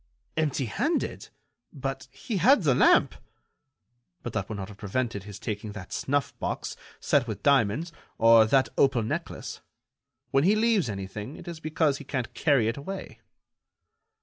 "Empty 0.35 0.65
handed! 0.65 1.29
But 1.71 2.07
he 2.09 2.37
had 2.37 2.63
the 2.63 2.73
lamp." 2.73 3.13
"But 4.23 4.33
that 4.33 4.49
would 4.49 4.57
not 4.57 4.69
have 4.69 4.77
prevented 4.79 5.25
his 5.25 5.37
taking 5.37 5.73
that 5.73 5.93
snuff 5.93 6.35
box, 6.39 6.75
set 6.99 7.27
with 7.27 7.43
diamonds, 7.43 7.91
or 8.17 8.45
that 8.47 8.69
opal 8.79 9.03
necklace. 9.03 9.61
When 10.31 10.43
he 10.43 10.55
leaves 10.55 10.89
anything, 10.89 11.35
it 11.35 11.47
is 11.47 11.59
because 11.59 11.99
he 11.99 12.03
can't 12.03 12.33
carry 12.33 12.67
it 12.67 12.77
away." 12.77 13.19